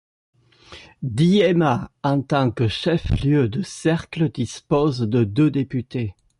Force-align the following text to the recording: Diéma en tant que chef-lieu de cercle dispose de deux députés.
Diéma 1.03 1.91
en 2.01 2.23
tant 2.23 2.49
que 2.49 2.67
chef-lieu 2.67 3.47
de 3.47 3.61
cercle 3.61 4.31
dispose 4.31 5.01
de 5.01 5.23
deux 5.23 5.51
députés. 5.51 6.15